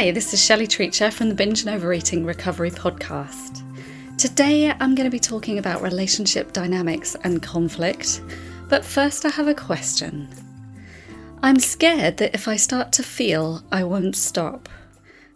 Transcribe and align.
Hi, 0.00 0.10
this 0.12 0.32
is 0.32 0.42
Shelley 0.42 0.66
Treacher 0.66 1.12
from 1.12 1.28
the 1.28 1.34
Binge 1.34 1.60
and 1.60 1.68
Overeating 1.68 2.24
Recovery 2.24 2.70
Podcast. 2.70 3.62
Today 4.16 4.70
I'm 4.70 4.94
going 4.94 5.04
to 5.04 5.10
be 5.10 5.20
talking 5.20 5.58
about 5.58 5.82
relationship 5.82 6.54
dynamics 6.54 7.16
and 7.22 7.42
conflict, 7.42 8.22
but 8.70 8.82
first 8.82 9.26
I 9.26 9.28
have 9.28 9.46
a 9.46 9.52
question. 9.52 10.26
I'm 11.42 11.58
scared 11.58 12.16
that 12.16 12.34
if 12.34 12.48
I 12.48 12.56
start 12.56 12.92
to 12.92 13.02
feel, 13.02 13.62
I 13.70 13.84
won't 13.84 14.16
stop. 14.16 14.70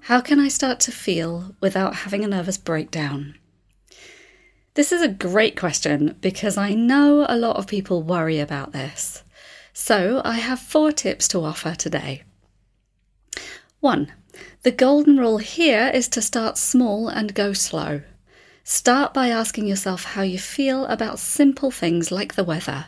How 0.00 0.22
can 0.22 0.40
I 0.40 0.48
start 0.48 0.80
to 0.80 0.92
feel 0.92 1.54
without 1.60 1.96
having 1.96 2.24
a 2.24 2.28
nervous 2.28 2.56
breakdown? 2.56 3.34
This 4.72 4.92
is 4.92 5.02
a 5.02 5.08
great 5.08 5.58
question 5.58 6.16
because 6.22 6.56
I 6.56 6.72
know 6.72 7.26
a 7.28 7.36
lot 7.36 7.56
of 7.56 7.66
people 7.66 8.02
worry 8.02 8.40
about 8.40 8.72
this. 8.72 9.24
So 9.74 10.22
I 10.24 10.38
have 10.38 10.58
four 10.58 10.90
tips 10.90 11.28
to 11.28 11.44
offer 11.44 11.74
today. 11.74 12.22
1. 13.80 14.10
The 14.62 14.72
golden 14.72 15.18
rule 15.18 15.38
here 15.38 15.90
is 15.92 16.08
to 16.08 16.22
start 16.22 16.58
small 16.58 17.08
and 17.08 17.34
go 17.34 17.52
slow. 17.52 18.02
Start 18.62 19.12
by 19.12 19.28
asking 19.28 19.66
yourself 19.66 20.04
how 20.04 20.22
you 20.22 20.38
feel 20.38 20.86
about 20.86 21.18
simple 21.18 21.70
things 21.70 22.10
like 22.10 22.34
the 22.34 22.44
weather. 22.44 22.86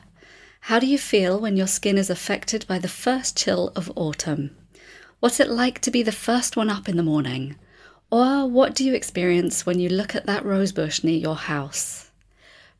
How 0.61 0.79
do 0.79 0.87
you 0.87 0.99
feel 0.99 1.39
when 1.39 1.57
your 1.57 1.67
skin 1.67 1.99
is 1.99 2.11
affected 2.11 2.67
by 2.67 2.79
the 2.79 2.89
first 2.89 3.37
chill 3.37 3.73
of 3.77 3.93
autumn? 3.95 4.57
What's 5.21 5.39
it 5.39 5.49
like 5.51 5.81
to 5.81 5.91
be 5.91 6.03
the 6.03 6.13
first 6.13 6.57
one 6.57 6.71
up 6.71 6.89
in 6.89 6.97
the 6.97 7.03
morning? 7.03 7.57
Or 8.11 8.49
what 8.49 8.75
do 8.75 8.85
you 8.85 8.95
experience 8.95 9.67
when 9.67 9.79
you 9.79 9.89
look 9.89 10.15
at 10.15 10.27
that 10.27 10.45
rosebush 10.45 11.05
near 11.05 11.19
your 11.19 11.37
house? 11.37 12.11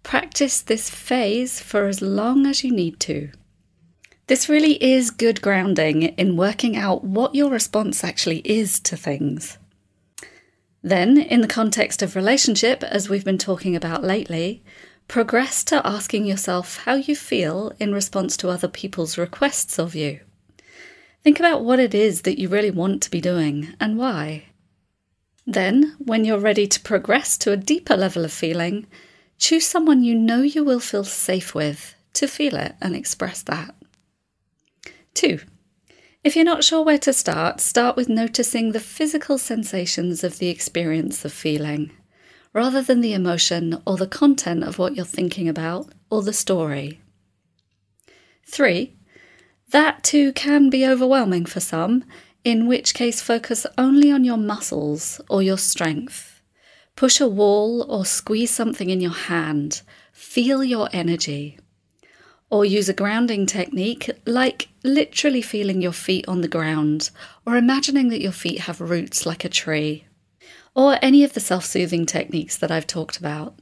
Practice 0.03 0.61
this 0.61 0.89
phase 0.89 1.61
for 1.61 1.87
as 1.87 2.01
long 2.01 2.47
as 2.47 2.63
you 2.65 2.71
need 2.73 2.99
to. 3.01 3.31
This 4.29 4.49
really 4.49 4.83
is 4.83 5.13
good 5.13 5.41
grounding 5.41 6.03
in 6.03 6.37
working 6.37 6.77
out 6.77 7.05
what 7.05 7.37
your 7.37 7.49
response 7.49 8.03
actually 8.03 8.41
is 8.45 8.81
to 8.81 8.97
things. 8.97 9.57
Then, 10.83 11.17
in 11.17 11.43
the 11.43 11.49
context 11.49 12.03
of 12.03 12.17
relationship, 12.17 12.83
as 12.83 13.09
we've 13.09 13.25
been 13.25 13.39
talking 13.39 13.77
about 13.77 14.03
lately, 14.03 14.65
progress 15.07 15.63
to 15.65 15.87
asking 15.87 16.27
yourself 16.27 16.79
how 16.79 16.95
you 16.95 17.15
feel 17.15 17.73
in 17.79 17.93
response 17.93 18.37
to 18.39 18.49
other 18.49 18.67
people's 18.67 19.17
requests 19.17 19.79
of 19.79 19.95
you. 19.95 20.19
Think 21.23 21.39
about 21.39 21.65
what 21.65 21.79
it 21.79 21.95
is 21.95 22.23
that 22.23 22.39
you 22.39 22.49
really 22.49 22.73
want 22.73 23.03
to 23.03 23.11
be 23.11 23.21
doing 23.21 23.75
and 23.79 23.97
why. 23.97 24.47
Then, 25.47 25.95
when 25.99 26.25
you're 26.25 26.41
ready 26.41 26.67
to 26.67 26.81
progress 26.81 27.39
to 27.39 27.53
a 27.53 27.57
deeper 27.57 27.97
level 27.97 28.25
of 28.25 28.33
feeling, 28.33 28.89
choose 29.39 29.67
someone 29.67 30.03
you 30.03 30.17
know 30.17 30.43
you 30.43 30.65
will 30.65 30.81
feel 30.81 31.05
safe 31.05 31.55
with 31.55 31.95
to 32.15 32.27
feel 32.27 32.57
it 32.57 32.75
and 32.81 32.97
express 32.97 33.43
that. 33.43 33.76
Two, 35.17 35.41
if 36.23 36.37
you're 36.37 36.45
not 36.45 36.63
sure 36.63 36.85
where 36.85 36.99
to 36.99 37.11
start, 37.11 37.59
start 37.59 37.97
with 37.97 38.07
noticing 38.07 38.73
the 38.73 38.81
physical 38.81 39.39
sensations 39.39 40.23
of 40.23 40.39
the 40.39 40.51
experience 40.51 41.25
of 41.25 41.33
feeling, 41.33 41.91
rather 42.53 42.83
than 42.83 43.01
the 43.01 43.15
emotion 43.15 43.81
or 43.87 43.97
the 43.97 44.07
content 44.07 44.63
of 44.63 44.79
what 44.79 44.95
you're 44.95 45.07
thinking 45.07 45.49
about 45.49 45.89
or 46.11 46.23
the 46.23 46.35
story. 46.35 47.01
Three, 48.45 48.95
that 49.71 50.05
too 50.05 50.35
can 50.35 50.69
be 50.69 50.87
overwhelming 50.87 51.47
for 51.47 51.61
some, 51.61 52.05
in 52.45 52.67
which 52.67 52.93
case 52.93 53.23
focus 53.23 53.67
only 53.79 54.13
on 54.13 54.23
your 54.23 54.37
muscles 54.37 55.19
or 55.31 55.43
your 55.43 55.57
strength. 55.57 56.43
Push 56.95 57.23
a 57.23 57.27
wall 57.27 57.91
or 57.91 58.05
squeeze 58.05 58.51
something 58.51 58.91
in 58.91 59.01
your 59.01 59.13
hand. 59.13 59.81
Feel 60.13 60.63
your 60.63 60.91
energy 60.93 61.59
or 62.51 62.65
use 62.65 62.89
a 62.89 62.95
grounding 62.95 63.47
technique 63.47 64.11
like 64.25 64.69
literally 64.85 65.43
feeling 65.43 65.83
your 65.83 65.93
feet 65.93 66.27
on 66.29 66.41
the 66.41 66.49
ground 66.49 67.11
or 67.45 67.57
imagining 67.57 68.09
that 68.09 68.23
your 68.23 68.33
feet 68.33 68.61
have 68.61 68.81
roots 68.81 69.27
like 69.27 69.45
a 69.45 69.49
tree, 69.49 70.05
or 70.75 70.99
any 71.03 71.25
of 71.25 71.33
the 71.33 71.41
self 71.41 71.65
soothing 71.65 72.07
techniques 72.07 72.57
that 72.57 72.71
I've 72.71 72.87
talked 72.87 73.17
about. 73.17 73.59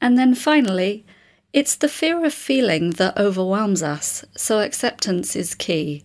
And 0.00 0.18
then 0.18 0.34
finally, 0.34 1.06
it's 1.52 1.76
the 1.76 1.88
fear 1.88 2.24
of 2.24 2.34
feeling 2.34 2.90
that 2.92 3.16
overwhelms 3.16 3.82
us, 3.82 4.24
so 4.36 4.60
acceptance 4.60 5.34
is 5.34 5.54
key. 5.54 6.04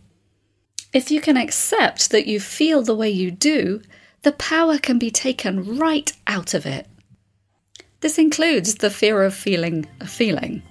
If 0.93 1.11
you 1.11 1.19
can 1.19 1.37
accept 1.37 2.11
that 2.11 2.27
you 2.27 2.39
feel 2.39 2.81
the 2.81 2.95
way 2.95 3.09
you 3.09 3.31
do, 3.31 3.81
the 4.21 4.31
power 4.31 4.77
can 4.77 4.97
be 4.97 5.11
taken 5.11 5.77
right 5.77 6.11
out 6.27 6.53
of 6.53 6.65
it. 6.65 6.87
This 7.99 8.17
includes 8.17 8.75
the 8.75 8.89
fear 8.89 9.23
of 9.23 9.33
feeling 9.33 9.85
a 9.99 10.07
feeling. 10.07 10.63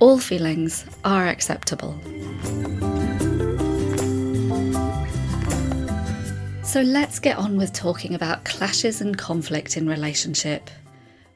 All 0.00 0.18
feelings 0.18 0.84
are 1.04 1.26
acceptable. 1.26 1.98
So 6.62 6.82
let's 6.82 7.18
get 7.18 7.36
on 7.36 7.56
with 7.56 7.72
talking 7.72 8.14
about 8.14 8.44
clashes 8.44 9.00
and 9.00 9.18
conflict 9.18 9.76
in 9.76 9.88
relationship, 9.88 10.70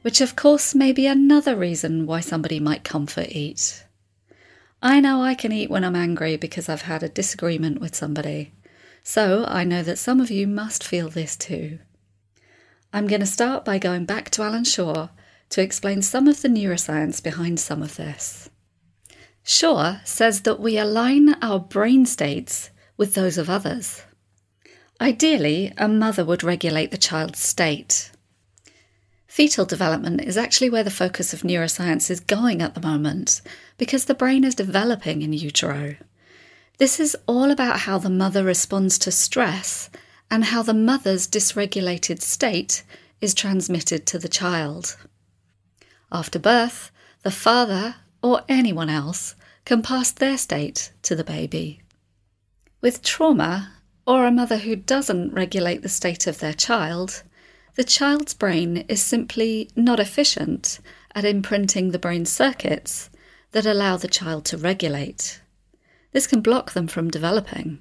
which 0.03 0.21
of 0.21 0.37
course 0.37 0.73
may 0.73 0.93
be 0.93 1.07
another 1.07 1.57
reason 1.57 2.05
why 2.05 2.21
somebody 2.21 2.61
might 2.61 2.85
comfort 2.85 3.27
eat. 3.31 3.83
I 4.81 5.01
know 5.01 5.21
I 5.21 5.33
can 5.33 5.51
eat 5.51 5.69
when 5.69 5.83
I'm 5.83 5.95
angry 5.95 6.37
because 6.37 6.69
I've 6.69 6.83
had 6.83 7.03
a 7.03 7.09
disagreement 7.09 7.81
with 7.81 7.95
somebody, 7.95 8.53
so 9.03 9.43
I 9.45 9.65
know 9.65 9.83
that 9.83 9.97
some 9.97 10.21
of 10.21 10.31
you 10.31 10.47
must 10.47 10.85
feel 10.85 11.09
this 11.09 11.35
too. 11.35 11.79
I'm 12.93 13.07
going 13.07 13.21
to 13.21 13.27
start 13.27 13.65
by 13.65 13.77
going 13.77 14.05
back 14.05 14.29
to 14.31 14.43
Allan 14.43 14.63
Schore 14.63 15.09
to 15.49 15.61
explain 15.61 16.01
some 16.01 16.27
of 16.29 16.41
the 16.41 16.47
neuroscience 16.47 17.21
behind 17.21 17.59
some 17.59 17.81
of 17.81 17.97
this. 17.97 18.49
Schore 19.43 20.01
says 20.05 20.41
that 20.41 20.59
we 20.59 20.77
align 20.77 21.35
our 21.41 21.59
brain 21.59 22.05
states 22.05 22.69
with 22.95 23.13
those 23.13 23.37
of 23.37 23.49
others. 23.49 24.03
Ideally, 25.01 25.73
a 25.77 25.87
mother 25.87 26.23
would 26.23 26.43
regulate 26.43 26.91
the 26.91 26.97
child's 26.97 27.39
state. 27.39 28.11
Fetal 29.27 29.65
development 29.65 30.21
is 30.21 30.37
actually 30.37 30.69
where 30.69 30.83
the 30.83 30.91
focus 30.91 31.33
of 31.33 31.41
neuroscience 31.41 32.09
is 32.09 32.19
going 32.19 32.61
at 32.61 32.75
the 32.75 32.81
moment 32.81 33.41
because 33.77 34.05
the 34.05 34.13
brain 34.13 34.43
is 34.43 34.55
developing 34.55 35.21
in 35.21 35.33
utero. 35.33 35.95
This 36.77 36.99
is 36.99 37.17
all 37.27 37.51
about 37.51 37.81
how 37.81 37.97
the 37.97 38.09
mother 38.09 38.43
responds 38.43 38.97
to 38.99 39.11
stress 39.11 39.89
and 40.29 40.45
how 40.45 40.63
the 40.63 40.73
mother's 40.73 41.27
dysregulated 41.27 42.21
state 42.21 42.83
is 43.21 43.33
transmitted 43.33 44.05
to 44.05 44.19
the 44.19 44.29
child. 44.29 44.97
After 46.11 46.39
birth, 46.39 46.91
the 47.23 47.31
father 47.31 47.95
or 48.23 48.41
anyone 48.47 48.89
else 48.89 49.35
can 49.65 49.83
pass 49.83 50.11
their 50.11 50.37
state 50.37 50.91
to 51.03 51.15
the 51.15 51.23
baby. 51.23 51.81
With 52.81 53.03
trauma, 53.03 53.73
or 54.07 54.25
a 54.25 54.31
mother 54.31 54.57
who 54.57 54.75
doesn't 54.75 55.33
regulate 55.33 55.81
the 55.81 55.89
state 55.89 56.25
of 56.25 56.39
their 56.39 56.53
child, 56.53 57.23
the 57.75 57.83
child's 57.83 58.33
brain 58.33 58.77
is 58.87 59.01
simply 59.01 59.69
not 59.75 59.99
efficient 59.99 60.79
at 61.13 61.25
imprinting 61.25 61.91
the 61.91 61.99
brain 61.99 62.25
circuits 62.25 63.09
that 63.51 63.65
allow 63.65 63.97
the 63.97 64.07
child 64.07 64.45
to 64.45 64.57
regulate. 64.57 65.41
This 66.11 66.27
can 66.27 66.41
block 66.41 66.71
them 66.71 66.87
from 66.87 67.09
developing. 67.09 67.79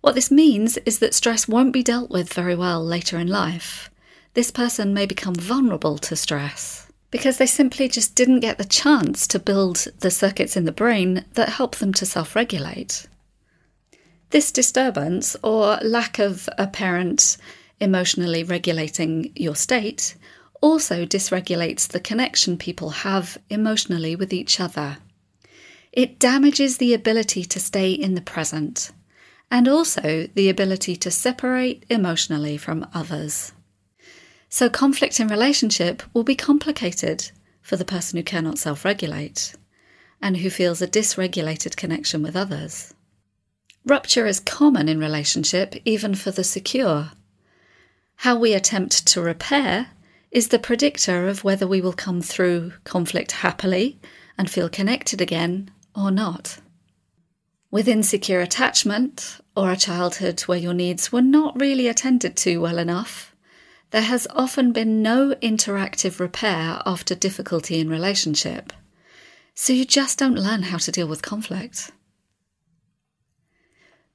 What 0.00 0.14
this 0.14 0.30
means 0.30 0.78
is 0.78 0.98
that 0.98 1.14
stress 1.14 1.46
won't 1.46 1.72
be 1.72 1.82
dealt 1.82 2.10
with 2.10 2.32
very 2.32 2.56
well 2.56 2.84
later 2.84 3.18
in 3.18 3.28
life. 3.28 3.90
This 4.34 4.50
person 4.50 4.92
may 4.92 5.06
become 5.06 5.34
vulnerable 5.34 5.98
to 5.98 6.16
stress 6.16 6.91
because 7.12 7.36
they 7.36 7.46
simply 7.46 7.86
just 7.86 8.16
didn't 8.16 8.40
get 8.40 8.58
the 8.58 8.64
chance 8.64 9.28
to 9.28 9.38
build 9.38 9.86
the 10.00 10.10
circuits 10.10 10.56
in 10.56 10.64
the 10.64 10.72
brain 10.72 11.24
that 11.34 11.50
help 11.50 11.76
them 11.76 11.92
to 11.92 12.06
self 12.06 12.34
regulate. 12.34 13.06
This 14.30 14.50
disturbance 14.50 15.36
or 15.44 15.76
lack 15.82 16.18
of 16.18 16.48
a 16.58 16.66
parent 16.66 17.36
emotionally 17.78 18.42
regulating 18.42 19.30
your 19.36 19.54
state 19.54 20.16
also 20.62 21.04
dysregulates 21.04 21.86
the 21.86 22.00
connection 22.00 22.56
people 22.56 22.90
have 22.90 23.36
emotionally 23.50 24.16
with 24.16 24.32
each 24.32 24.58
other. 24.58 24.96
It 25.92 26.18
damages 26.18 26.78
the 26.78 26.94
ability 26.94 27.44
to 27.44 27.60
stay 27.60 27.92
in 27.92 28.14
the 28.14 28.22
present 28.22 28.90
and 29.50 29.68
also 29.68 30.28
the 30.34 30.48
ability 30.48 30.96
to 30.96 31.10
separate 31.10 31.84
emotionally 31.90 32.56
from 32.56 32.86
others. 32.94 33.52
So, 34.54 34.68
conflict 34.68 35.18
in 35.18 35.28
relationship 35.28 36.02
will 36.12 36.24
be 36.24 36.36
complicated 36.36 37.30
for 37.62 37.76
the 37.76 37.86
person 37.86 38.18
who 38.18 38.22
cannot 38.22 38.58
self 38.58 38.84
regulate 38.84 39.54
and 40.20 40.36
who 40.36 40.50
feels 40.50 40.82
a 40.82 40.86
dysregulated 40.86 41.74
connection 41.74 42.22
with 42.22 42.36
others. 42.36 42.92
Rupture 43.86 44.26
is 44.26 44.40
common 44.40 44.90
in 44.90 45.00
relationship, 45.00 45.74
even 45.86 46.14
for 46.14 46.32
the 46.32 46.44
secure. 46.44 47.12
How 48.16 48.36
we 48.36 48.52
attempt 48.52 49.06
to 49.06 49.22
repair 49.22 49.86
is 50.30 50.48
the 50.48 50.58
predictor 50.58 51.28
of 51.28 51.44
whether 51.44 51.66
we 51.66 51.80
will 51.80 51.94
come 51.94 52.20
through 52.20 52.74
conflict 52.84 53.32
happily 53.32 53.98
and 54.36 54.50
feel 54.50 54.68
connected 54.68 55.22
again 55.22 55.70
or 55.96 56.10
not. 56.10 56.58
With 57.70 57.88
insecure 57.88 58.42
attachment 58.42 59.40
or 59.56 59.72
a 59.72 59.78
childhood 59.78 60.42
where 60.42 60.58
your 60.58 60.74
needs 60.74 61.10
were 61.10 61.22
not 61.22 61.58
really 61.58 61.88
attended 61.88 62.36
to 62.36 62.60
well 62.60 62.76
enough, 62.76 63.31
there 63.92 64.02
has 64.02 64.26
often 64.30 64.72
been 64.72 65.02
no 65.02 65.34
interactive 65.42 66.18
repair 66.18 66.80
after 66.86 67.14
difficulty 67.14 67.78
in 67.78 67.90
relationship, 67.90 68.72
so 69.54 69.72
you 69.74 69.84
just 69.84 70.18
don't 70.18 70.34
learn 70.34 70.62
how 70.62 70.78
to 70.78 70.90
deal 70.90 71.06
with 71.06 71.20
conflict. 71.20 71.90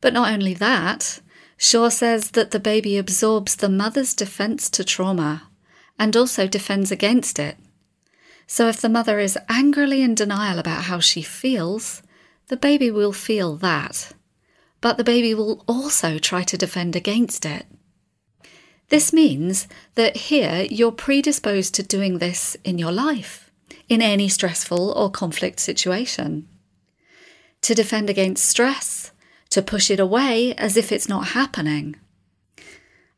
But 0.02 0.14
not 0.14 0.32
only 0.32 0.56
that, 0.56 1.20
Schore 1.58 1.92
says 1.92 2.32
that 2.32 2.52
the 2.52 2.60
baby 2.60 2.98
absorbs 2.98 3.56
the 3.56 3.70
mother's 3.70 4.16
defense 4.16 4.68
to 4.72 4.84
trauma 4.84 5.50
and 6.00 6.18
also 6.18 6.48
defends 6.48 6.92
against 6.92 7.38
it. 7.38 7.58
So 8.48 8.68
if 8.68 8.82
the 8.82 8.90
mother 8.90 9.20
is 9.20 9.38
angrily 9.48 10.02
in 10.02 10.16
denial 10.16 10.58
about 10.58 10.86
how 10.86 11.00
she 11.00 11.22
feels, 11.22 12.02
the 12.48 12.58
baby 12.58 12.90
will 12.90 13.14
feel 13.14 13.58
that. 13.58 14.14
But 14.82 14.98
the 14.98 15.04
baby 15.04 15.36
will 15.36 15.64
also 15.68 16.18
try 16.18 16.44
to 16.44 16.58
defend 16.58 16.96
against 16.96 17.46
it. 17.46 17.66
This 18.90 19.12
means 19.12 19.68
that 19.96 20.16
here 20.16 20.66
you're 20.70 20.94
predisposed 20.94 21.76
to 21.76 21.84
doing 21.84 22.20
this 22.20 22.56
in 22.64 22.78
your 22.78 22.92
life, 22.92 23.52
in 23.90 24.02
any 24.02 24.30
stressful 24.30 24.92
or 24.92 25.12
conflict 25.12 25.60
situation. 25.60 26.48
To 27.62 27.76
defend 27.76 28.10
against 28.10 28.46
stress, 28.46 29.12
to 29.50 29.62
push 29.62 29.92
it 29.92 30.00
away 30.00 30.54
as 30.56 30.78
if 30.78 30.92
it's 30.92 31.10
not 31.10 31.30
happening. 31.30 31.98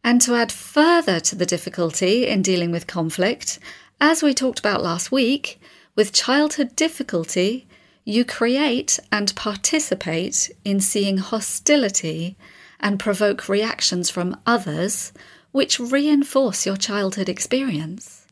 And 0.04 0.21
to 0.21 0.33
add 0.36 0.51
further 0.51 1.19
to 1.19 1.36
the 1.36 1.45
difficulty 1.45 2.25
in 2.25 2.42
dealing 2.42 2.72
with 2.72 2.88
conflict, 2.88 3.60
as 4.01 4.24
we 4.24 4.33
talked 4.33 4.60
about 4.60 4.81
last 4.81 5.12
week, 5.12 5.60
with 5.95 6.13
childhood 6.13 6.75
difficulty, 6.75 7.68
you 8.06 8.25
create 8.25 8.98
and 9.12 9.36
participate 9.36 10.50
in 10.63 10.80
seeing 10.80 11.18
hostility 11.18 12.38
and 12.80 13.00
provoke 13.00 13.50
reactions 13.50 14.10
from 14.10 14.39
others 14.48 15.12
which 15.51 15.80
reinforce 15.80 16.66
your 16.66 16.78
childhood 16.78 17.30
experience. 17.30 18.25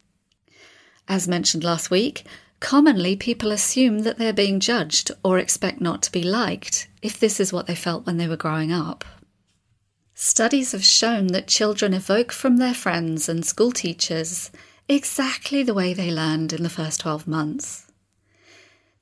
As 1.08 1.28
mentioned 1.28 1.64
last 1.64 1.90
week, 1.90 2.26
commonly 2.60 3.16
people 3.16 3.52
assume 3.52 4.00
that 4.00 4.18
they're 4.18 4.34
being 4.34 4.60
judged 4.60 5.12
or 5.24 5.40
expect 5.40 5.80
not 5.80 6.02
to 6.04 6.12
be 6.12 6.24
liked 6.24 6.88
if 7.02 7.20
this 7.20 7.40
is 7.40 7.54
what 7.54 7.68
they 7.68 7.76
felt 7.76 8.06
when 8.06 8.18
they 8.18 8.28
were 8.28 8.36
growing 8.36 8.72
up. 8.72 9.06
Studies 10.14 10.72
have 10.72 10.84
shown 10.84 11.28
that 11.28 11.48
children 11.48 11.94
evoke 11.94 12.32
from 12.32 12.58
their 12.58 12.74
friends 12.74 13.30
and 13.30 13.46
school 13.46 13.72
teachers 13.72 14.50
exactly 14.90 15.64
the 15.64 15.76
way 15.76 15.94
they 15.94 16.12
learned 16.12 16.54
in 16.54 16.64
the 16.64 16.70
first 16.70 17.02
12 17.02 17.28
months. 17.28 17.92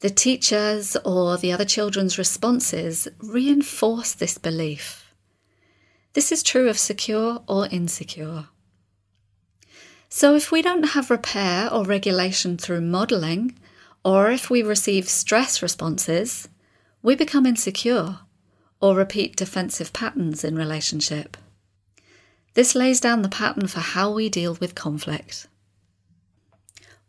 The 0.01 0.09
teachers 0.09 0.97
or 1.05 1.37
the 1.37 1.53
other 1.53 1.65
children's 1.65 2.17
responses 2.17 3.07
reinforce 3.19 4.13
this 4.13 4.37
belief. 4.37 5.04
This 6.15 6.31
is 6.31 6.43
true 6.43 6.69
of 6.69 6.79
secure 6.79 7.43
or 7.45 7.67
insecure. 7.67 8.45
So, 10.07 10.33
if 10.33 10.49
we 10.49 10.61
don't 10.61 10.91
have 10.95 11.11
repair 11.11 11.71
or 11.71 11.83
regulation 11.83 12.57
through 12.57 12.81
modelling, 12.81 13.59
or 14.05 14.31
if 14.31 14.49
we 14.49 14.63
receive 14.63 15.09
stress 15.09 15.61
responses, 15.61 16.47
we 17.01 17.15
become 17.15 17.45
insecure 17.45 18.19
or 18.79 18.95
repeat 18.95 19.35
defensive 19.35 19.91
patterns 19.91 20.45
in 20.45 20.55
relationship. 20.55 21.35
This 22.53 22.75
lays 22.75 23.01
down 23.01 23.21
the 23.21 23.27
pattern 23.27 23.67
for 23.67 23.81
how 23.81 24.09
we 24.13 24.29
deal 24.29 24.53
with 24.53 24.73
conflict. 24.73 25.47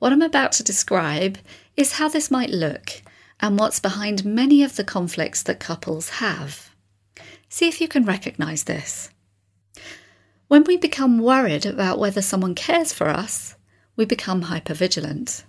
What 0.00 0.12
I'm 0.12 0.20
about 0.20 0.50
to 0.52 0.64
describe 0.64 1.38
is 1.76 1.92
how 1.92 2.08
this 2.08 2.28
might 2.28 2.50
look 2.50 3.02
and 3.38 3.56
what's 3.56 3.78
behind 3.78 4.24
many 4.24 4.64
of 4.64 4.74
the 4.74 4.82
conflicts 4.82 5.44
that 5.44 5.60
couples 5.60 6.08
have. 6.08 6.75
See 7.56 7.68
if 7.68 7.80
you 7.80 7.88
can 7.88 8.04
recognise 8.04 8.64
this. 8.64 9.08
When 10.46 10.64
we 10.64 10.76
become 10.76 11.18
worried 11.18 11.64
about 11.64 11.98
whether 11.98 12.20
someone 12.20 12.54
cares 12.54 12.92
for 12.92 13.08
us, 13.08 13.56
we 13.96 14.04
become 14.04 14.42
hypervigilant. 14.42 15.42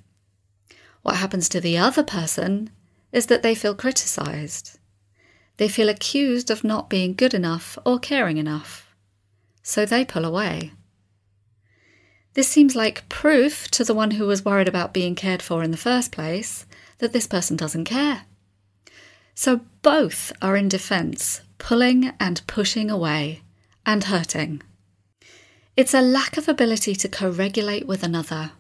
What 1.02 1.18
happens 1.18 1.50
to 1.50 1.60
the 1.60 1.78
other 1.78 2.04
person 2.04 2.70
is 3.12 3.26
that 3.26 3.44
they 3.44 3.54
feel 3.54 3.76
criticised. 3.76 4.80
They 5.58 5.68
feel 5.68 5.90
accused 5.90 6.50
of 6.50 6.64
not 6.64 6.90
being 6.90 7.14
good 7.14 7.34
enough 7.34 7.78
or 7.86 8.00
caring 8.00 8.38
enough. 8.38 8.96
So 9.62 9.86
they 9.86 10.06
pull 10.06 10.24
away. 10.24 10.72
This 12.36 12.48
seems 12.48 12.74
like 12.74 13.10
proof 13.10 13.70
to 13.72 13.84
the 13.84 13.94
one 13.94 14.12
who 14.12 14.28
was 14.28 14.46
worried 14.46 14.70
about 14.70 14.94
being 14.94 15.14
cared 15.14 15.42
for 15.42 15.62
in 15.62 15.72
the 15.72 15.76
first 15.76 16.14
place 16.14 16.66
that 17.00 17.12
this 17.12 17.28
person 17.28 17.58
doesn't 17.58 17.84
care. 17.84 18.22
So 19.36 19.60
both 19.82 20.32
are 20.42 20.56
in 20.56 20.70
defence, 20.70 21.42
pulling 21.58 22.14
and 22.20 22.46
pushing 22.48 22.90
away 22.90 23.42
and 23.86 24.06
hurting. 24.06 24.62
It's 25.76 25.94
a 25.94 26.02
lack 26.02 26.38
of 26.38 26.48
ability 26.48 26.96
to 26.96 27.08
co 27.08 27.30
regulate 27.30 27.88
with 27.88 28.04
another. 28.04 28.52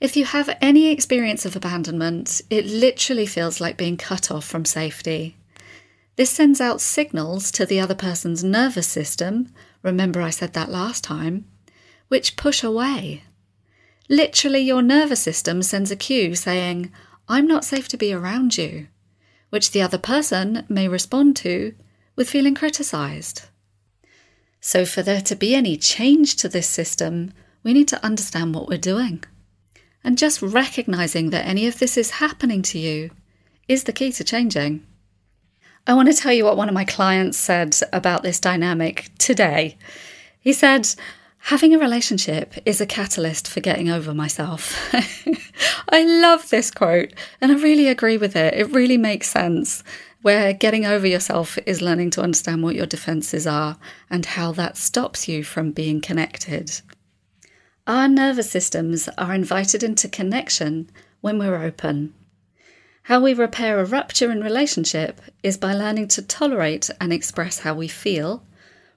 If 0.00 0.16
you 0.16 0.24
have 0.24 0.56
any 0.62 0.90
experience 0.90 1.44
of 1.44 1.54
abandonment, 1.54 2.40
it 2.48 2.64
literally 2.64 3.26
feels 3.26 3.60
like 3.60 3.76
being 3.76 3.98
cut 3.98 4.30
off 4.30 4.46
from 4.46 4.64
safety. 4.64 5.36
This 6.16 6.30
sends 6.30 6.60
out 6.60 6.80
signals 6.80 7.50
to 7.52 7.66
the 7.66 7.80
other 7.80 7.94
person's 7.94 8.42
nervous 8.42 8.88
system, 8.88 9.52
remember 9.82 10.22
I 10.22 10.30
said 10.30 10.54
that 10.54 10.70
last 10.70 11.04
time, 11.04 11.44
which 12.08 12.36
push 12.36 12.62
away. 12.62 13.24
Literally, 14.08 14.60
your 14.60 14.82
nervous 14.82 15.20
system 15.20 15.62
sends 15.62 15.90
a 15.90 15.96
cue 15.96 16.34
saying, 16.34 16.90
I'm 17.28 17.46
not 17.46 17.64
safe 17.64 17.86
to 17.88 17.96
be 17.96 18.12
around 18.12 18.56
you, 18.56 18.88
which 19.50 19.72
the 19.72 19.82
other 19.82 19.98
person 19.98 20.64
may 20.68 20.88
respond 20.88 21.36
to 21.36 21.74
with 22.16 22.30
feeling 22.30 22.54
criticised. 22.54 23.42
So, 24.60 24.84
for 24.84 25.02
there 25.02 25.20
to 25.22 25.36
be 25.36 25.54
any 25.54 25.76
change 25.76 26.36
to 26.36 26.48
this 26.48 26.68
system, 26.68 27.32
we 27.62 27.72
need 27.72 27.88
to 27.88 28.04
understand 28.04 28.54
what 28.54 28.68
we're 28.68 28.78
doing. 28.78 29.24
And 30.02 30.18
just 30.18 30.42
recognising 30.42 31.30
that 31.30 31.46
any 31.46 31.66
of 31.66 31.78
this 31.78 31.96
is 31.96 32.10
happening 32.12 32.62
to 32.62 32.78
you 32.78 33.10
is 33.68 33.84
the 33.84 33.92
key 33.92 34.12
to 34.12 34.24
changing. 34.24 34.86
I 35.86 35.94
want 35.94 36.10
to 36.10 36.16
tell 36.16 36.32
you 36.32 36.44
what 36.44 36.56
one 36.56 36.68
of 36.68 36.74
my 36.74 36.84
clients 36.84 37.38
said 37.38 37.76
about 37.92 38.22
this 38.22 38.40
dynamic 38.40 39.10
today. 39.18 39.76
He 40.40 40.52
said, 40.52 40.88
Having 41.44 41.74
a 41.74 41.78
relationship 41.78 42.54
is 42.64 42.80
a 42.80 42.86
catalyst 42.86 43.48
for 43.48 43.60
getting 43.60 43.90
over 43.90 44.14
myself. 44.14 44.76
I 45.88 46.04
love 46.04 46.48
this 46.48 46.70
quote 46.70 47.12
and 47.40 47.50
I 47.50 47.56
really 47.56 47.88
agree 47.88 48.18
with 48.18 48.36
it. 48.36 48.54
It 48.54 48.70
really 48.70 48.96
makes 48.96 49.28
sense. 49.28 49.82
Where 50.22 50.52
getting 50.52 50.86
over 50.86 51.06
yourself 51.06 51.58
is 51.66 51.80
learning 51.80 52.10
to 52.10 52.20
understand 52.20 52.62
what 52.62 52.76
your 52.76 52.86
defenses 52.86 53.46
are 53.46 53.78
and 54.10 54.26
how 54.26 54.52
that 54.52 54.76
stops 54.76 55.28
you 55.28 55.42
from 55.42 55.72
being 55.72 56.00
connected. 56.00 56.80
Our 57.86 58.06
nervous 58.06 58.50
systems 58.50 59.08
are 59.18 59.34
invited 59.34 59.82
into 59.82 60.08
connection 60.08 60.90
when 61.20 61.38
we're 61.38 61.56
open. 61.56 62.14
How 63.04 63.18
we 63.18 63.34
repair 63.34 63.80
a 63.80 63.84
rupture 63.84 64.30
in 64.30 64.42
relationship 64.42 65.20
is 65.42 65.56
by 65.56 65.72
learning 65.72 66.08
to 66.08 66.22
tolerate 66.22 66.90
and 67.00 67.12
express 67.12 67.60
how 67.60 67.74
we 67.74 67.88
feel 67.88 68.44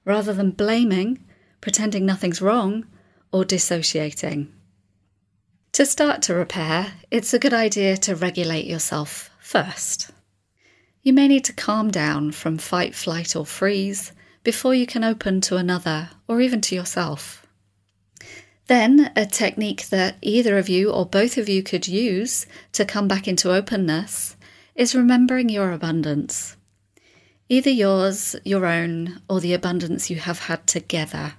rather 0.05 0.33
than 0.33 0.51
blaming 0.51 1.23
pretending 1.63 2.05
nothing's 2.05 2.41
wrong, 2.41 2.85
or 3.31 3.45
dissociating. 3.45 4.51
To 5.71 5.85
start 5.85 6.21
to 6.23 6.35
repair, 6.35 6.91
it's 7.09 7.33
a 7.33 7.39
good 7.39 7.53
idea 7.53 7.95
to 7.95 8.17
regulate 8.17 8.65
yourself 8.65 9.29
first. 9.39 10.11
You 11.03 11.13
may 11.13 11.29
need 11.29 11.45
to 11.45 11.53
calm 11.53 11.89
down 11.89 12.33
from 12.33 12.57
fight, 12.57 12.93
flight, 12.93 13.33
or 13.33 13.45
freeze 13.45 14.11
before 14.43 14.75
you 14.75 14.85
can 14.85 15.05
open 15.05 15.39
to 15.39 15.55
another 15.55 16.09
or 16.27 16.41
even 16.41 16.59
to 16.59 16.75
yourself. 16.75 17.47
Then, 18.67 19.13
a 19.15 19.25
technique 19.25 19.87
that 19.87 20.17
either 20.21 20.57
of 20.57 20.67
you 20.67 20.91
or 20.91 21.05
both 21.05 21.37
of 21.37 21.47
you 21.47 21.63
could 21.63 21.87
use 21.87 22.45
to 22.73 22.83
come 22.83 23.07
back 23.07 23.25
into 23.25 23.53
openness 23.53 24.35
is 24.75 24.93
remembering 24.93 25.47
your 25.47 25.71
abundance. 25.71 26.57
Either 27.47 27.69
yours, 27.69 28.35
your 28.43 28.65
own, 28.65 29.21
or 29.29 29.39
the 29.39 29.53
abundance 29.53 30.09
you 30.09 30.17
have 30.17 30.39
had 30.39 30.67
together. 30.67 31.35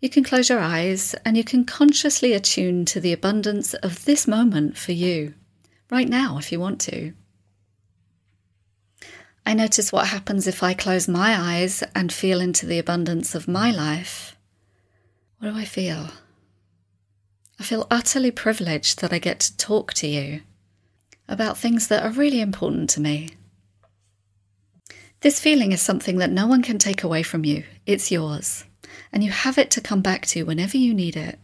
You 0.00 0.10
can 0.10 0.24
close 0.24 0.50
your 0.50 0.60
eyes 0.60 1.14
and 1.24 1.36
you 1.36 1.44
can 1.44 1.64
consciously 1.64 2.34
attune 2.34 2.84
to 2.86 3.00
the 3.00 3.12
abundance 3.12 3.72
of 3.74 4.04
this 4.04 4.28
moment 4.28 4.76
for 4.76 4.92
you, 4.92 5.34
right 5.90 6.08
now, 6.08 6.36
if 6.36 6.52
you 6.52 6.60
want 6.60 6.80
to. 6.82 7.14
I 9.46 9.54
notice 9.54 9.92
what 9.92 10.08
happens 10.08 10.46
if 10.46 10.62
I 10.62 10.74
close 10.74 11.08
my 11.08 11.34
eyes 11.38 11.82
and 11.94 12.12
feel 12.12 12.40
into 12.40 12.66
the 12.66 12.78
abundance 12.78 13.34
of 13.34 13.48
my 13.48 13.70
life. 13.70 14.36
What 15.38 15.52
do 15.52 15.56
I 15.56 15.64
feel? 15.64 16.08
I 17.58 17.62
feel 17.62 17.86
utterly 17.90 18.30
privileged 18.30 19.00
that 19.00 19.14
I 19.14 19.18
get 19.18 19.40
to 19.40 19.56
talk 19.56 19.94
to 19.94 20.06
you 20.06 20.42
about 21.26 21.56
things 21.56 21.88
that 21.88 22.04
are 22.04 22.10
really 22.10 22.40
important 22.40 22.90
to 22.90 23.00
me. 23.00 23.30
This 25.20 25.40
feeling 25.40 25.72
is 25.72 25.80
something 25.80 26.18
that 26.18 26.30
no 26.30 26.46
one 26.46 26.62
can 26.62 26.78
take 26.78 27.02
away 27.02 27.22
from 27.22 27.46
you, 27.46 27.64
it's 27.86 28.10
yours 28.10 28.64
and 29.16 29.24
you 29.24 29.30
have 29.30 29.56
it 29.56 29.70
to 29.70 29.80
come 29.80 30.02
back 30.02 30.26
to 30.26 30.42
whenever 30.42 30.76
you 30.76 30.92
need 30.92 31.16
it. 31.16 31.38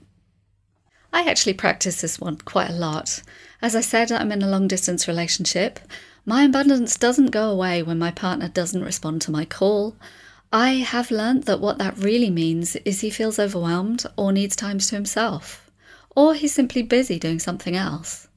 I 1.11 1.23
actually 1.23 1.55
practice 1.55 2.03
this 2.03 2.21
one 2.21 2.37
quite 2.37 2.69
a 2.69 2.75
lot. 2.75 3.23
As 3.63 3.75
I 3.75 3.81
said, 3.81 4.13
I'm 4.13 4.31
in 4.31 4.43
a 4.43 4.47
long 4.47 4.69
distance 4.69 5.09
relationship. 5.09 5.81
My 6.27 6.45
abundance 6.45 6.99
doesn't 6.99 7.31
go 7.31 7.49
away 7.49 7.83
when 7.83 7.99
my 7.99 8.11
partner 8.11 8.49
doesn't 8.49 8.85
respond 8.85 9.23
to 9.23 9.31
my 9.31 9.47
call. 9.47 9.97
I 10.53 10.85
have 10.85 11.11
learnt 11.11 11.47
that 11.47 11.61
what 11.61 11.79
that 11.79 11.97
really 11.97 12.29
means 12.29 12.77
is 12.77 13.01
he 13.01 13.09
feels 13.09 13.39
overwhelmed 13.39 14.05
or 14.19 14.35
needs 14.35 14.55
times 14.55 14.89
to 14.89 14.95
himself, 14.95 15.71
or 16.15 16.35
he's 16.35 16.53
simply 16.53 16.83
busy 16.83 17.19
doing 17.19 17.39
something 17.39 17.75
else. 17.75 18.29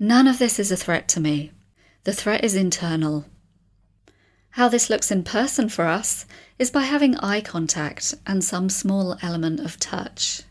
None 0.00 0.26
of 0.26 0.40
this 0.40 0.58
is 0.58 0.72
a 0.72 0.76
threat 0.76 1.06
to 1.10 1.20
me. 1.20 1.52
The 2.02 2.12
threat 2.12 2.42
is 2.42 2.56
internal. 2.56 3.24
How 4.52 4.68
this 4.68 4.90
looks 4.90 5.10
in 5.10 5.22
person 5.22 5.68
for 5.68 5.84
us 5.84 6.26
is 6.58 6.70
by 6.70 6.82
having 6.82 7.16
eye 7.18 7.40
contact 7.40 8.14
and 8.26 8.42
some 8.42 8.68
small 8.68 9.16
element 9.22 9.60
of 9.60 9.78
touch. 9.78 10.42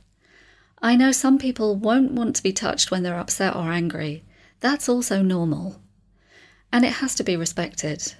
I 0.81 0.95
know 0.95 1.11
some 1.11 1.37
people 1.37 1.75
won't 1.75 2.11
want 2.11 2.35
to 2.35 2.43
be 2.43 2.53
touched 2.53 2.91
when 2.91 3.03
they're 3.03 3.19
upset 3.19 3.55
or 3.55 3.71
angry. 3.71 4.23
That's 4.59 4.87
also 4.87 5.21
normal. 5.21 5.81
And 6.71 6.85
it 6.85 6.93
has 6.93 7.15
to 7.15 7.23
be 7.23 7.35
respected. 7.35 8.13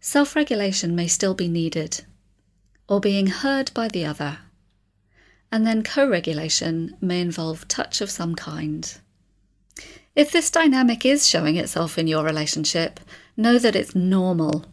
Self 0.00 0.36
regulation 0.36 0.94
may 0.94 1.08
still 1.08 1.34
be 1.34 1.48
needed, 1.48 2.04
or 2.88 3.00
being 3.00 3.26
heard 3.26 3.72
by 3.74 3.88
the 3.88 4.04
other. 4.04 4.38
And 5.50 5.66
then 5.66 5.82
co 5.82 6.08
regulation 6.08 6.96
may 7.00 7.20
involve 7.20 7.66
touch 7.66 8.00
of 8.00 8.10
some 8.10 8.34
kind. 8.34 8.98
If 10.14 10.32
this 10.32 10.50
dynamic 10.50 11.04
is 11.04 11.28
showing 11.28 11.56
itself 11.56 11.98
in 11.98 12.06
your 12.06 12.24
relationship, 12.24 13.00
know 13.36 13.58
that 13.58 13.76
it's 13.76 13.94
normal, 13.94 14.64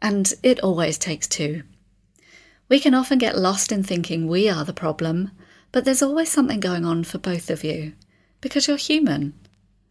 and 0.00 0.34
it 0.42 0.60
always 0.60 0.98
takes 0.98 1.26
two. 1.26 1.62
We 2.68 2.80
can 2.80 2.94
often 2.94 3.18
get 3.18 3.38
lost 3.38 3.70
in 3.70 3.82
thinking 3.82 4.26
we 4.26 4.48
are 4.48 4.64
the 4.64 4.72
problem, 4.72 5.30
but 5.72 5.84
there's 5.84 6.02
always 6.02 6.30
something 6.30 6.60
going 6.60 6.84
on 6.84 7.04
for 7.04 7.18
both 7.18 7.50
of 7.50 7.62
you, 7.62 7.92
because 8.40 8.66
you're 8.66 8.76
human, 8.76 9.34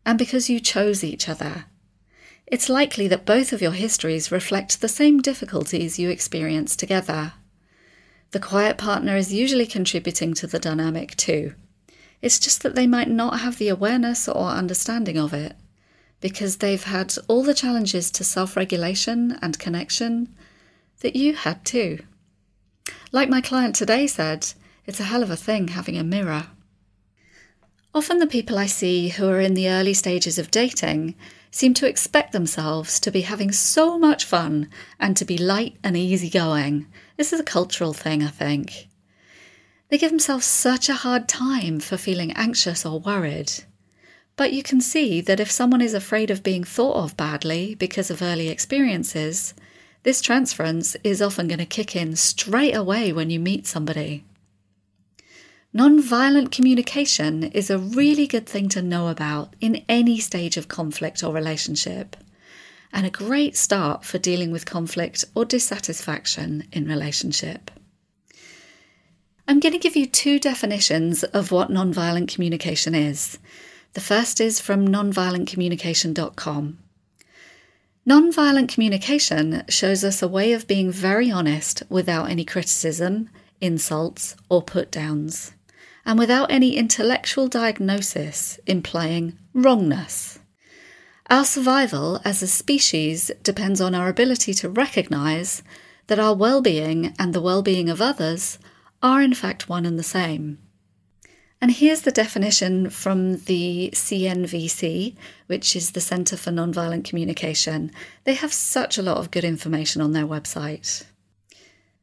and 0.06 0.18
because 0.18 0.50
you 0.50 0.60
chose 0.60 1.04
each 1.04 1.30
other. 1.30 1.66
It's 2.48 2.70
likely 2.70 3.08
that 3.08 3.26
both 3.26 3.54
of 3.54 3.62
your 3.62 3.72
histories 3.72 4.32
reflect 4.32 4.82
the 4.82 4.88
same 4.88 5.20
difficulties 5.20 5.98
you 5.98 6.10
experience 6.10 6.76
together. 6.76 7.34
The 8.32 8.40
quiet 8.40 8.78
partner 8.78 9.16
is 9.16 9.34
usually 9.34 9.66
contributing 9.66 10.34
to 10.36 10.48
the 10.48 10.60
dynamic 10.60 11.16
too. 11.16 11.54
It's 12.22 12.40
just 12.40 12.64
that 12.64 12.76
they 12.76 12.88
might 12.88 13.10
not 13.10 13.40
have 13.40 13.58
the 13.58 13.70
awareness 13.70 14.28
or 14.28 14.50
understanding 14.50 15.18
of 15.18 15.34
it 15.34 15.56
because 16.26 16.58
they've 16.58 16.86
had 16.86 17.14
all 17.28 17.44
the 17.44 17.54
challenges 17.54 18.10
to 18.10 18.24
self 18.24 18.58
regulation 18.58 19.38
and 19.44 19.60
connection 19.60 20.28
that 21.02 21.16
you 21.16 21.36
had 21.36 21.64
too. 21.64 22.00
Like 23.12 23.30
my 23.30 23.42
client 23.42 23.76
today 23.76 24.08
said, 24.08 24.52
it's 24.88 25.00
a 25.00 25.04
hell 25.04 25.22
of 25.22 25.30
a 25.30 25.36
thing 25.36 25.68
having 25.68 26.00
a 26.00 26.04
mirror. 26.04 26.48
Often, 27.94 28.18
the 28.18 28.26
people 28.26 28.58
I 28.58 28.66
see 28.66 29.10
who 29.10 29.30
are 29.30 29.40
in 29.40 29.54
the 29.54 29.70
early 29.70 29.94
stages 29.94 30.40
of 30.40 30.50
dating 30.50 31.14
seem 31.52 31.76
to 31.76 31.88
expect 31.88 32.32
themselves 32.32 33.00
to 33.02 33.12
be 33.12 33.22
having 33.22 33.52
so 33.52 34.00
much 34.00 34.26
fun 34.26 34.68
and 35.00 35.16
to 35.18 35.26
be 35.26 35.38
light 35.38 35.76
and 35.84 35.96
easygoing. 35.96 36.88
This 37.18 37.34
is 37.34 37.40
a 37.40 37.44
cultural 37.44 37.94
thing, 37.94 38.24
I 38.24 38.30
think. 38.30 38.88
They 39.90 40.00
give 40.00 40.10
themselves 40.10 40.48
such 40.48 40.90
a 40.90 40.96
hard 41.06 41.28
time 41.28 41.80
for 41.80 41.98
feeling 41.98 42.32
anxious 42.32 42.84
or 42.84 43.00
worried. 43.00 43.52
But 44.38 44.52
you 44.52 44.64
can 44.64 44.82
see 44.82 45.22
that 45.22 45.40
if 45.40 45.50
someone 45.50 45.82
is 45.82 45.94
afraid 45.94 46.30
of 46.30 46.44
being 46.44 46.64
thought 46.64 47.04
of 47.04 47.16
badly 47.16 47.76
because 47.76 48.12
of 48.12 48.22
early 48.22 48.50
experiences, 48.50 49.54
this 50.04 50.22
transference 50.22 50.96
is 51.04 51.22
often 51.22 51.48
going 51.48 51.60
to 51.60 51.66
kick 51.66 51.96
in 51.96 52.16
straight 52.16 52.76
away 52.76 53.14
when 53.14 53.30
you 53.30 53.40
meet 53.40 53.66
somebody. 53.66 54.24
Non-violent 55.74 56.52
communication 56.52 57.44
is 57.44 57.70
a 57.70 57.78
really 57.78 58.28
good 58.28 58.46
thing 58.46 58.70
to 58.70 58.82
know 58.82 59.08
about 59.08 59.56
in 59.60 59.84
any 59.90 60.20
stage 60.20 60.58
of 60.58 60.68
conflict 60.68 61.24
or 61.24 61.34
relationship, 61.34 62.16
and 62.94 63.06
a 63.06 63.10
great 63.10 63.58
start 63.58 64.06
for 64.06 64.18
dealing 64.18 64.52
with 64.52 64.66
conflict 64.66 65.26
or 65.34 65.44
dissatisfaction 65.44 66.66
in 66.72 66.88
relationship. 66.88 67.72
I'm 69.48 69.60
going 69.60 69.74
to 69.74 69.80
give 69.80 69.96
you 69.96 70.06
two 70.06 70.40
definitions 70.40 71.24
of 71.24 71.52
what 71.52 71.70
nonviolent 71.70 72.34
communication 72.34 72.96
is. 72.96 73.38
The 73.96 74.02
first 74.02 74.42
is 74.42 74.60
from 74.60 74.90
nonviolentcommunication.com. 74.90 76.78
Nonviolent 78.06 78.68
communication 78.68 79.64
shows 79.70 80.04
us 80.04 80.22
a 80.22 80.28
way 80.28 80.52
of 80.52 80.68
being 80.68 80.92
very 80.92 81.32
honest 81.32 81.82
without 81.88 82.30
any 82.30 82.44
criticism, 82.44 83.30
insults, 83.62 84.36
or 84.50 84.62
put 84.62 84.92
downs, 84.92 85.54
and 86.06 86.20
without 86.20 86.52
any 86.52 86.76
intellectual 86.76 87.48
diagnosis 87.48 88.60
implying 88.68 89.38
wrongness. 89.54 90.40
Our 91.30 91.46
survival 91.46 92.20
as 92.26 92.44
a 92.44 92.48
species 92.48 93.32
depends 93.44 93.80
on 93.80 93.96
our 93.96 94.10
ability 94.10 94.54
to 94.56 94.70
recognise 94.70 95.64
that 96.08 96.20
our 96.20 96.36
well 96.36 96.62
being 96.62 97.14
and 97.18 97.34
the 97.34 97.42
well 97.42 97.62
being 97.62 97.90
of 97.90 98.02
others 98.02 98.60
are 99.02 99.22
in 99.22 99.34
fact 99.34 99.70
one 99.70 99.86
and 99.86 99.98
the 99.98 100.04
same. 100.04 100.60
And 101.66 101.74
here's 101.74 102.02
the 102.02 102.12
definition 102.12 102.92
from 102.92 103.38
the 103.46 103.90
CNVC, 103.92 105.16
which 105.48 105.76
is 105.76 105.94
the 105.94 106.00
Centre 106.00 106.38
for 106.38 106.52
Nonviolent 106.52 107.06
Communication. 107.06 107.92
They 108.24 108.36
have 108.36 108.54
such 108.54 109.00
a 109.00 109.02
lot 109.02 109.18
of 109.18 109.32
good 109.32 109.44
information 109.44 110.00
on 110.00 110.12
their 110.12 110.28
website. 110.28 111.06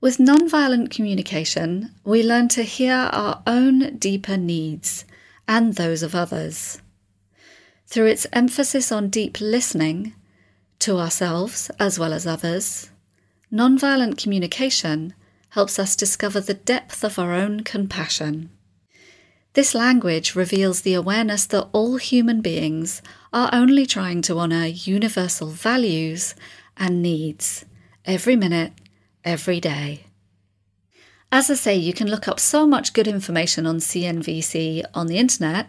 With 0.01 0.19
nonviolent 0.19 0.91
communication, 0.91 1.95
we 2.03 2.25
learn 2.25 2.49
to 2.49 2.65
hear 2.65 3.09
our 3.13 3.41
own 3.47 3.99
deeper 3.99 4.37
needs 4.37 5.05
and 5.47 5.77
those 5.77 6.03
of 6.03 6.17
others. 6.17 6.83
Through 7.87 8.07
its 8.07 8.27
emphasis 8.33 8.91
on 8.91 9.11
deep 9.11 9.41
listening 9.41 10.13
to 10.81 10.99
ourselves 10.99 11.71
as 11.79 12.01
well 12.01 12.13
as 12.13 12.27
others, 12.27 12.91
nonviolent 13.53 14.21
communication 14.21 15.15
helps 15.51 15.79
us 15.79 15.95
discover 15.95 16.41
the 16.41 16.55
depth 16.55 17.05
of 17.05 17.17
our 17.17 17.33
own 17.33 17.61
compassion. 17.61 18.51
This 19.55 19.75
language 19.75 20.35
reveals 20.35 20.81
the 20.81 20.95
awareness 20.95 21.45
that 21.47 21.69
all 21.73 21.97
human 21.97 22.41
beings 22.41 23.03
are 23.33 23.51
only 23.53 23.85
trying 23.85 24.23
to 24.23 24.39
honour 24.39 24.67
universal 24.67 25.49
values 25.49 26.35
and 26.77 27.03
needs 27.03 27.67
every 28.07 28.35
minute, 28.35 28.73
every 29.25 29.61
day. 29.61 30.07
As 31.31 31.51
I 31.51 31.55
say, 31.55 31.77
you 31.77 31.93
can 31.93 32.09
look 32.09 32.29
up 32.29 32.41
so 32.41 32.67
much 32.67 32.95
good 32.95 33.07
information 33.07 33.67
on 33.67 33.77
CNVC 33.77 34.85
on 34.95 35.07
the 35.07 35.19
internet, 35.19 35.69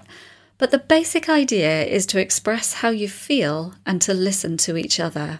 but 0.57 0.71
the 0.71 0.79
basic 0.79 1.27
idea 1.27 1.83
is 1.83 2.05
to 2.07 2.19
express 2.19 2.75
how 2.75 2.89
you 2.89 3.09
feel 3.09 3.73
and 3.85 4.01
to 4.01 4.13
listen 4.13 4.55
to 4.57 4.77
each 4.77 4.99
other, 4.99 5.39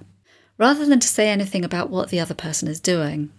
rather 0.57 0.85
than 0.85 0.99
to 0.99 1.07
say 1.07 1.29
anything 1.29 1.63
about 1.63 1.89
what 1.89 2.09
the 2.09 2.19
other 2.19 2.33
person 2.33 2.67
is 2.67 2.81
doing. 2.81 3.31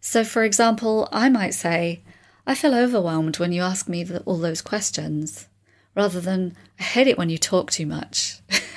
So, 0.00 0.22
for 0.24 0.44
example, 0.44 1.08
I 1.12 1.30
might 1.30 1.54
say, 1.54 2.02
I 2.46 2.54
feel 2.54 2.74
overwhelmed 2.74 3.38
when 3.38 3.52
you 3.52 3.62
ask 3.62 3.88
me 3.88 4.04
the, 4.04 4.20
all 4.20 4.38
those 4.38 4.62
questions, 4.62 5.48
rather 5.94 6.20
than, 6.20 6.56
I 6.78 6.82
hate 6.82 7.06
it 7.06 7.18
when 7.18 7.30
you 7.30 7.38
talk 7.38 7.70
too 7.70 7.86
much. 7.86 8.40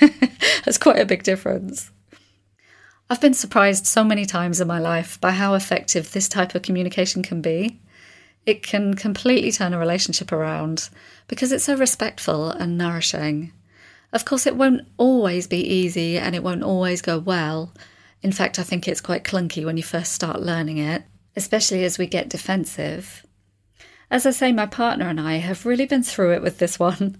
That's 0.64 0.78
quite 0.78 1.00
a 1.00 1.06
big 1.06 1.22
difference. 1.22 1.90
I've 3.08 3.20
been 3.20 3.34
surprised 3.34 3.86
so 3.86 4.04
many 4.04 4.24
times 4.24 4.60
in 4.60 4.68
my 4.68 4.78
life 4.78 5.20
by 5.20 5.32
how 5.32 5.54
effective 5.54 6.12
this 6.12 6.28
type 6.28 6.54
of 6.54 6.62
communication 6.62 7.22
can 7.22 7.40
be. 7.40 7.80
It 8.44 8.62
can 8.62 8.94
completely 8.94 9.52
turn 9.52 9.74
a 9.74 9.78
relationship 9.78 10.32
around 10.32 10.88
because 11.28 11.52
it's 11.52 11.64
so 11.64 11.76
respectful 11.76 12.50
and 12.50 12.78
nourishing. 12.78 13.52
Of 14.12 14.24
course, 14.24 14.46
it 14.46 14.56
won't 14.56 14.86
always 14.96 15.46
be 15.46 15.60
easy 15.60 16.18
and 16.18 16.34
it 16.34 16.42
won't 16.42 16.62
always 16.62 17.02
go 17.02 17.18
well. 17.18 17.72
In 18.22 18.32
fact, 18.32 18.58
I 18.58 18.62
think 18.62 18.86
it's 18.86 19.00
quite 19.00 19.24
clunky 19.24 19.64
when 19.64 19.76
you 19.76 19.82
first 19.82 20.12
start 20.12 20.40
learning 20.40 20.78
it 20.78 21.02
especially 21.36 21.84
as 21.84 21.98
we 21.98 22.06
get 22.06 22.30
defensive. 22.30 23.24
As 24.10 24.24
I 24.24 24.30
say, 24.30 24.52
my 24.52 24.66
partner 24.66 25.08
and 25.08 25.20
I 25.20 25.36
have 25.36 25.66
really 25.66 25.86
been 25.86 26.02
through 26.02 26.34
it 26.34 26.42
with 26.42 26.58
this 26.58 26.78
one. 26.78 27.16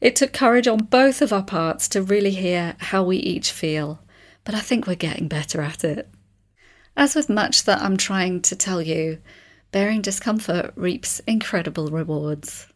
It 0.00 0.16
took 0.16 0.32
courage 0.32 0.66
on 0.66 0.84
both 0.84 1.20
of 1.20 1.32
our 1.32 1.42
parts 1.42 1.88
to 1.88 2.02
really 2.02 2.30
hear 2.30 2.76
how 2.78 3.02
we 3.04 3.18
each 3.18 3.52
feel, 3.52 4.00
but 4.44 4.54
I 4.54 4.60
think 4.60 4.86
we're 4.86 4.94
getting 4.94 5.28
better 5.28 5.60
at 5.60 5.84
it. 5.84 6.08
As 6.96 7.14
with 7.14 7.28
much 7.28 7.64
that 7.64 7.82
I'm 7.82 7.96
trying 7.96 8.42
to 8.42 8.56
tell 8.56 8.82
you, 8.82 9.18
bearing 9.70 10.02
discomfort 10.02 10.72
reaps 10.76 11.20
incredible 11.20 11.88
rewards. 11.88 12.66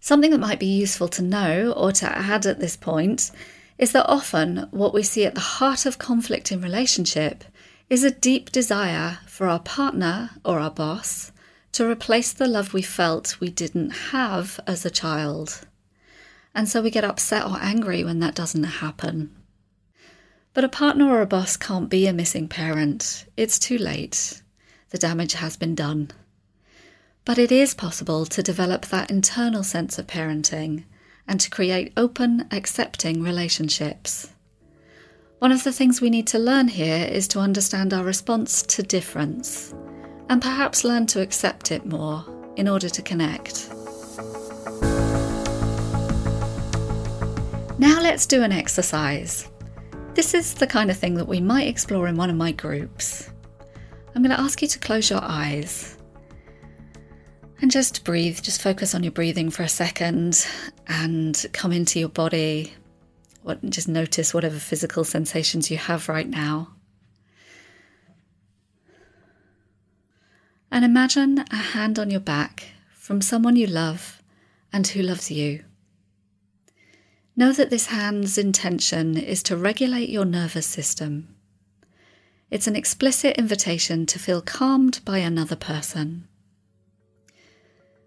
Something 0.00 0.30
that 0.30 0.40
might 0.40 0.58
be 0.58 0.66
useful 0.66 1.08
to 1.08 1.22
know 1.22 1.72
or 1.76 1.92
to 1.92 2.06
add 2.06 2.46
at 2.46 2.58
this 2.58 2.76
point 2.76 3.30
is 3.76 3.92
that 3.92 4.08
often 4.08 4.66
what 4.70 4.94
we 4.94 5.02
see 5.02 5.24
at 5.24 5.34
the 5.34 5.40
heart 5.40 5.86
of 5.86 5.98
conflict 5.98 6.50
in 6.50 6.60
relationship 6.60 7.44
is 7.90 8.02
a 8.02 8.10
deep 8.10 8.50
desire 8.50 9.18
for 9.26 9.46
our 9.46 9.60
partner 9.60 10.30
or 10.44 10.58
our 10.58 10.70
boss 10.70 11.32
to 11.72 11.88
replace 11.88 12.32
the 12.32 12.48
love 12.48 12.74
we 12.74 12.82
felt 12.82 13.38
we 13.40 13.50
didn't 13.50 13.90
have 13.90 14.58
as 14.66 14.84
a 14.84 14.90
child. 14.90 15.66
And 16.54 16.68
so 16.68 16.82
we 16.82 16.90
get 16.90 17.04
upset 17.04 17.46
or 17.46 17.58
angry 17.60 18.02
when 18.02 18.18
that 18.20 18.34
doesn't 18.34 18.64
happen. 18.64 19.34
But 20.52 20.64
a 20.64 20.68
partner 20.68 21.08
or 21.08 21.20
a 21.20 21.26
boss 21.26 21.56
can't 21.56 21.88
be 21.88 22.06
a 22.06 22.12
missing 22.12 22.48
parent. 22.48 23.26
It's 23.36 23.58
too 23.58 23.78
late. 23.78 24.42
The 24.90 24.98
damage 24.98 25.34
has 25.34 25.56
been 25.56 25.76
done. 25.76 26.10
But 27.24 27.38
it 27.38 27.52
is 27.52 27.74
possible 27.74 28.26
to 28.26 28.42
develop 28.42 28.86
that 28.86 29.10
internal 29.10 29.62
sense 29.62 29.98
of 29.98 30.08
parenting 30.08 30.84
and 31.28 31.40
to 31.40 31.50
create 31.50 31.92
open, 31.96 32.48
accepting 32.50 33.22
relationships. 33.22 34.30
One 35.38 35.52
of 35.52 35.62
the 35.62 35.72
things 35.72 36.00
we 36.00 36.10
need 36.10 36.26
to 36.28 36.38
learn 36.38 36.66
here 36.66 37.06
is 37.06 37.28
to 37.28 37.38
understand 37.38 37.94
our 37.94 38.02
response 38.02 38.62
to 38.62 38.82
difference 38.82 39.72
and 40.30 40.40
perhaps 40.40 40.84
learn 40.84 41.06
to 41.06 41.20
accept 41.20 41.72
it 41.72 41.84
more 41.84 42.24
in 42.56 42.68
order 42.68 42.88
to 42.88 43.02
connect. 43.02 43.68
Now 47.78 48.00
let's 48.00 48.26
do 48.26 48.42
an 48.44 48.52
exercise. 48.52 49.50
This 50.14 50.32
is 50.32 50.54
the 50.54 50.68
kind 50.68 50.88
of 50.88 50.96
thing 50.96 51.14
that 51.14 51.26
we 51.26 51.40
might 51.40 51.66
explore 51.66 52.06
in 52.06 52.16
one 52.16 52.30
of 52.30 52.36
my 52.36 52.52
groups. 52.52 53.28
I'm 54.14 54.22
going 54.22 54.34
to 54.34 54.40
ask 54.40 54.62
you 54.62 54.68
to 54.68 54.78
close 54.78 55.10
your 55.10 55.20
eyes 55.22 55.96
and 57.60 57.70
just 57.70 58.04
breathe. 58.04 58.40
Just 58.40 58.62
focus 58.62 58.94
on 58.94 59.02
your 59.02 59.12
breathing 59.12 59.50
for 59.50 59.64
a 59.64 59.68
second 59.68 60.46
and 60.86 61.44
come 61.52 61.72
into 61.72 61.98
your 61.98 62.08
body. 62.08 62.72
What, 63.42 63.68
just 63.68 63.88
notice 63.88 64.32
whatever 64.32 64.58
physical 64.58 65.02
sensations 65.02 65.70
you 65.70 65.76
have 65.76 66.08
right 66.08 66.28
now. 66.28 66.68
And 70.70 70.84
imagine 70.84 71.44
a 71.50 71.56
hand 71.56 71.98
on 71.98 72.10
your 72.10 72.20
back 72.20 72.68
from 72.94 73.20
someone 73.20 73.56
you 73.56 73.66
love 73.66 74.22
and 74.72 74.86
who 74.86 75.02
loves 75.02 75.30
you. 75.30 75.64
Know 77.36 77.52
that 77.52 77.70
this 77.70 77.86
hand's 77.86 78.36
intention 78.36 79.16
is 79.16 79.42
to 79.44 79.56
regulate 79.56 80.10
your 80.10 80.24
nervous 80.24 80.66
system. 80.66 81.34
It's 82.50 82.66
an 82.66 82.76
explicit 82.76 83.36
invitation 83.38 84.06
to 84.06 84.18
feel 84.18 84.42
calmed 84.42 85.00
by 85.04 85.18
another 85.18 85.56
person. 85.56 86.26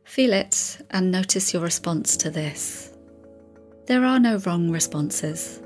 Feel 0.03 0.33
it 0.33 0.85
and 0.91 1.11
notice 1.11 1.53
your 1.53 1.63
response 1.63 2.17
to 2.17 2.29
this. 2.29 2.91
There 3.87 4.05
are 4.05 4.19
no 4.19 4.37
wrong 4.37 4.69
responses. 4.69 5.62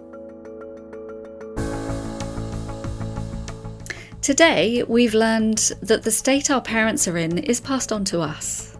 Today, 4.27 4.83
we've 4.83 5.13
learned 5.13 5.71
that 5.79 6.03
the 6.03 6.11
state 6.11 6.51
our 6.51 6.59
parents 6.59 7.07
are 7.07 7.17
in 7.17 7.37
is 7.37 7.61
passed 7.61 7.93
on 7.93 8.03
to 8.03 8.19
us. 8.19 8.77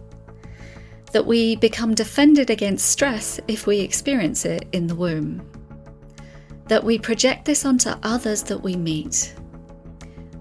That 1.12 1.24
we 1.24 1.56
become 1.56 1.94
defended 1.94 2.50
against 2.50 2.90
stress 2.90 3.40
if 3.48 3.66
we 3.66 3.80
experience 3.80 4.44
it 4.44 4.68
in 4.72 4.86
the 4.86 4.94
womb. 4.94 5.40
That 6.66 6.84
we 6.84 6.98
project 6.98 7.46
this 7.46 7.64
onto 7.64 7.94
others 8.02 8.42
that 8.42 8.62
we 8.62 8.76
meet, 8.76 9.34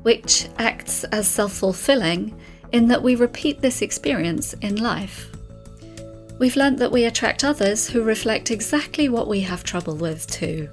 which 0.02 0.50
acts 0.58 1.06
as 1.06 1.26
self 1.26 1.54
fulfilling 1.54 2.38
in 2.74 2.90
that 2.90 3.02
we 3.02 3.16
repeat 3.16 3.62
this 3.62 3.82
experience 3.82 4.56
in 4.56 4.76
life. 4.76 5.32
We've 6.38 6.58
learnt 6.58 6.80
that 6.80 6.92
we 6.92 7.06
attract 7.06 7.46
others 7.46 7.88
who 7.88 8.04
reflect 8.04 8.52
exactly 8.52 9.08
what 9.08 9.30
we 9.30 9.40
have 9.40 9.64
trouble 9.64 9.96
with 9.96 10.28
too. 10.28 10.68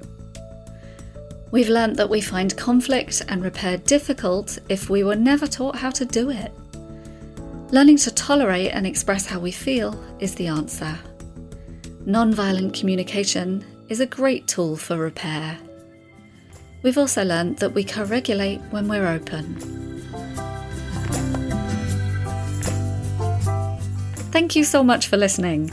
We've 1.51 1.69
learnt 1.69 1.97
that 1.97 2.11
we 2.11 2.21
find 2.21 2.57
conflict 2.57 3.23
and 3.29 3.43
repair 3.43 3.79
difficult 3.79 4.59
if 4.69 4.91
we 4.91 5.05
were 5.05 5.17
never 5.17 5.47
taught 5.47 5.77
how 5.77 5.91
to 5.91 6.05
do 6.05 6.31
it. 6.31 6.53
Learning 7.71 7.97
to 7.99 8.11
tolerate 8.13 8.73
and 8.73 8.87
express 8.87 9.27
how 9.27 9.39
we 9.39 9.51
feel 9.51 9.99
is 10.19 10.35
the 10.35 10.47
answer. 10.47 10.99
Non-violent 12.07 12.75
communication 12.75 13.65
is 13.89 14.01
a 14.01 14.07
great 14.07 14.47
tool 14.47 14.77
for 14.77 14.97
repair. 14.97 15.59
We've 16.83 16.99
also 16.99 17.25
learnt 17.25 17.59
that 17.61 17.73
we 17.73 17.85
co 17.85 18.05
regulate 18.05 18.61
when 18.71 18.89
we're 18.89 19.07
open. 19.07 19.57
Thank 24.33 24.57
you 24.57 24.65
so 24.65 24.83
much 24.83 25.07
for 25.07 25.17
listening. 25.17 25.71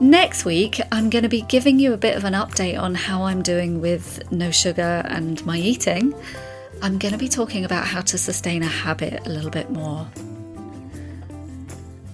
Next 0.00 0.46
week, 0.46 0.80
I'm 0.90 1.10
going 1.10 1.24
to 1.24 1.28
be 1.28 1.42
giving 1.42 1.78
you 1.78 1.92
a 1.92 1.98
bit 1.98 2.16
of 2.16 2.24
an 2.24 2.32
update 2.32 2.80
on 2.80 2.94
how 2.94 3.24
I'm 3.24 3.42
doing 3.42 3.82
with 3.82 4.32
no 4.32 4.50
sugar 4.50 5.02
and 5.04 5.44
my 5.44 5.58
eating. 5.58 6.14
I'm 6.80 6.96
going 6.96 7.12
to 7.12 7.18
be 7.18 7.28
talking 7.28 7.66
about 7.66 7.86
how 7.86 8.00
to 8.00 8.16
sustain 8.16 8.62
a 8.62 8.66
habit 8.66 9.26
a 9.26 9.28
little 9.28 9.50
bit 9.50 9.68
more. 9.68 10.08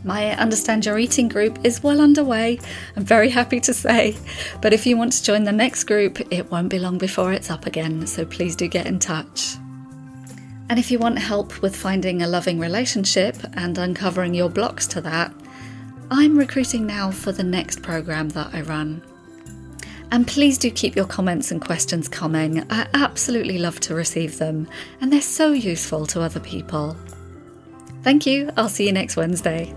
My 0.02 0.36
Understand 0.36 0.84
Your 0.84 0.98
Eating 0.98 1.28
group 1.28 1.64
is 1.64 1.80
well 1.80 2.00
underway, 2.00 2.58
I'm 2.96 3.04
very 3.04 3.30
happy 3.30 3.60
to 3.60 3.72
say. 3.72 4.16
But 4.60 4.72
if 4.72 4.84
you 4.84 4.96
want 4.96 5.12
to 5.12 5.22
join 5.22 5.44
the 5.44 5.52
next 5.52 5.84
group, 5.84 6.20
it 6.32 6.50
won't 6.50 6.70
be 6.70 6.80
long 6.80 6.98
before 6.98 7.32
it's 7.32 7.52
up 7.52 7.66
again, 7.66 8.04
so 8.08 8.24
please 8.24 8.56
do 8.56 8.66
get 8.66 8.86
in 8.86 8.98
touch. 8.98 9.54
And 10.68 10.80
if 10.80 10.90
you 10.90 10.98
want 10.98 11.20
help 11.20 11.62
with 11.62 11.76
finding 11.76 12.22
a 12.22 12.26
loving 12.26 12.58
relationship 12.58 13.36
and 13.52 13.78
uncovering 13.78 14.34
your 14.34 14.50
blocks 14.50 14.88
to 14.88 15.00
that, 15.02 15.32
I'm 16.10 16.38
recruiting 16.38 16.86
now 16.86 17.10
for 17.10 17.32
the 17.32 17.42
next 17.42 17.82
programme 17.82 18.28
that 18.30 18.50
I 18.52 18.60
run. 18.60 19.02
And 20.12 20.26
please 20.26 20.56
do 20.56 20.70
keep 20.70 20.94
your 20.94 21.04
comments 21.04 21.50
and 21.50 21.60
questions 21.60 22.08
coming. 22.08 22.64
I 22.70 22.86
absolutely 22.94 23.58
love 23.58 23.80
to 23.80 23.94
receive 23.94 24.38
them, 24.38 24.68
and 25.00 25.12
they're 25.12 25.20
so 25.20 25.50
useful 25.50 26.06
to 26.06 26.20
other 26.20 26.40
people. 26.40 26.96
Thank 28.02 28.24
you. 28.24 28.50
I'll 28.56 28.68
see 28.68 28.86
you 28.86 28.92
next 28.92 29.16
Wednesday. 29.16 29.74